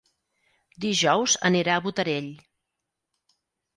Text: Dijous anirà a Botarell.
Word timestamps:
Dijous 0.85 1.37
anirà 1.51 1.75
a 1.81 1.85
Botarell. 1.89 2.31